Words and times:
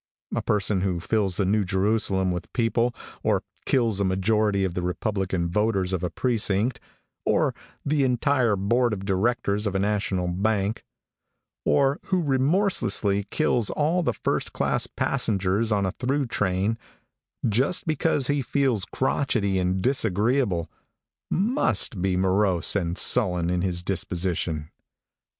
A 0.35 0.41
person 0.41 0.81
who 0.81 0.99
fills 0.99 1.37
the 1.37 1.45
New 1.45 1.63
Jerusalem 1.63 2.31
with 2.31 2.51
people, 2.53 2.95
or 3.21 3.43
kills 3.67 3.99
a 3.99 4.03
majority 4.03 4.63
of 4.63 4.73
the 4.73 4.81
republican 4.81 5.47
voters 5.47 5.93
of 5.93 6.03
a 6.03 6.09
precinct, 6.09 6.79
or 7.23 7.53
the 7.85 8.03
entire 8.03 8.55
board 8.55 8.93
of 8.93 9.05
directors 9.05 9.67
of 9.67 9.75
a 9.75 9.79
national 9.79 10.27
bank, 10.27 10.83
or 11.65 11.99
who 12.05 12.19
remorselessly 12.23 13.25
kills 13.29 13.69
all 13.69 14.01
the 14.01 14.11
first 14.13 14.53
class 14.53 14.87
passengers 14.87 15.71
on 15.71 15.85
a 15.85 15.91
through 15.91 16.25
train, 16.25 16.79
just 17.47 17.85
because 17.85 18.25
he 18.25 18.41
feels 18.41 18.85
crochety 18.85 19.59
and 19.59 19.83
disagreeable, 19.83 20.67
must 21.29 22.01
be 22.01 22.17
morose 22.17 22.75
and 22.75 22.97
sullen 22.97 23.51
in 23.51 23.61
his 23.61 23.83
disposition. 23.83 24.71